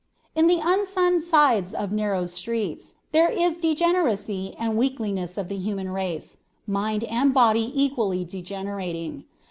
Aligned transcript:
"In 0.33 0.47
the 0.47 0.57
unsunned 0.59 1.21
sides 1.21 1.75
of 1.75 1.91
narrow 1.91 2.25
streets, 2.25 2.95
there 3.11 3.29
is 3.29 3.55
degeneracy 3.57 4.55
and 4.57 4.75
weakliness 4.75 5.37
of 5.37 5.47
the 5.47 5.57
human 5.57 5.91
race, 5.91 6.37
mind 6.65 7.03
and 7.03 7.35
body 7.35 7.71
equally 7.79 8.25
degenerating." 8.25 9.25